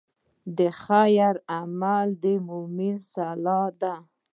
[0.57, 3.95] د خیر عمل د مؤمن سلاح ده.